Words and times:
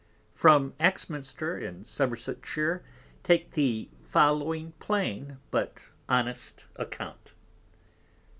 From 0.33 0.73
Axminster 0.79 1.59
in 1.59 1.83
Somersetshire 1.83 2.83
_take 3.23 3.51
the 3.51 3.87
following 4.03 4.71
plain, 4.79 5.37
but 5.51 5.91
honest 6.09 6.65
Account. 6.75 7.29